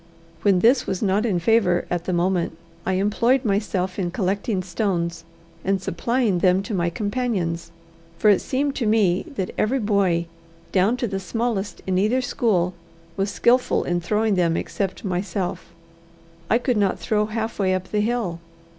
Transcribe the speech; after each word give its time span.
When 0.41 0.61
this 0.61 0.87
was 0.87 1.03
not 1.03 1.27
in 1.27 1.37
favour 1.37 1.85
at 1.91 2.05
the 2.05 2.11
moment, 2.11 2.57
I 2.87 2.93
employed 2.93 3.45
myself 3.45 3.99
in 3.99 4.09
collecting 4.09 4.63
stones 4.63 5.25
and 5.63 5.79
supplying 5.79 6.39
them 6.39 6.63
to 6.63 6.73
my 6.73 6.89
companions, 6.89 7.69
for 8.17 8.29
it 8.31 8.41
seemed 8.41 8.73
to 8.77 8.87
me 8.87 9.27
that 9.35 9.51
every 9.59 9.77
boy, 9.77 10.25
down 10.71 10.97
to 10.97 11.07
the 11.07 11.19
smallest 11.19 11.83
in 11.85 11.99
either 11.99 12.19
school, 12.19 12.73
was 13.15 13.29
skilful 13.29 13.83
in 13.83 14.01
throwing 14.01 14.33
them, 14.33 14.57
except 14.57 15.05
myself: 15.05 15.71
I 16.49 16.57
could 16.57 16.77
not 16.77 16.97
throw 16.97 17.27
halfway 17.27 17.75
up 17.75 17.89
the 17.91 18.01
hill. 18.01 18.39